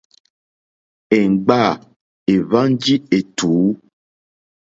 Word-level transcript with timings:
Èmgbâ 1.17 1.61
èhwánjì 2.33 2.95
ètùú. 3.17 3.61